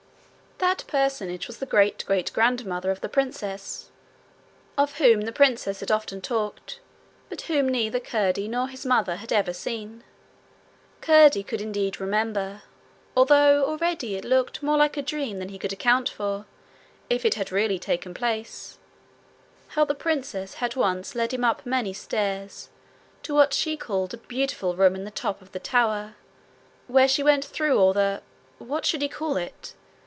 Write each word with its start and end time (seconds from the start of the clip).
That 0.57 0.83
personage 0.85 1.47
was 1.47 1.57
the 1.57 1.65
great 1.65 2.05
great 2.05 2.31
grandmother 2.33 2.91
of 2.91 3.01
the 3.01 3.09
princess, 3.09 3.89
of 4.77 4.99
whom 4.99 5.21
the 5.21 5.31
princess 5.31 5.79
had 5.79 5.89
often 5.89 6.21
talked, 6.21 6.79
but 7.29 7.41
whom 7.41 7.67
neither 7.67 7.99
Curdie 7.99 8.47
nor 8.47 8.67
his 8.67 8.85
mother 8.85 9.15
had 9.15 9.33
ever 9.33 9.53
seen. 9.53 10.03
Curdie 11.01 11.41
could 11.43 11.61
indeed 11.61 11.99
remember, 11.99 12.61
although 13.17 13.65
already 13.65 14.15
it 14.15 14.23
looked 14.23 14.61
more 14.61 14.77
like 14.77 14.95
a 14.97 15.01
dream 15.01 15.39
than 15.39 15.49
he 15.49 15.57
could 15.57 15.73
account 15.73 16.09
for 16.09 16.45
if 17.09 17.25
it 17.25 17.33
had 17.33 17.51
really 17.51 17.79
taken 17.79 18.13
place, 18.13 18.77
how 19.69 19.83
the 19.83 19.95
princess 19.95 20.55
had 20.55 20.75
once 20.75 21.15
led 21.15 21.33
him 21.33 21.43
up 21.43 21.65
many 21.65 21.91
stairs 21.91 22.69
to 23.23 23.33
what 23.33 23.51
she 23.55 23.75
called 23.75 24.13
a 24.13 24.17
beautiful 24.17 24.75
room 24.75 24.93
in 24.93 25.05
the 25.05 25.11
top 25.11 25.41
of 25.41 25.53
the 25.53 25.59
tower, 25.59 26.13
where 26.85 27.07
she 27.07 27.23
went 27.23 27.43
through 27.43 27.79
all 27.79 27.93
the 27.93 28.21
what 28.59 28.85
should 28.85 29.01
he 29.01 29.09
call 29.09 29.37
it? 29.37 29.73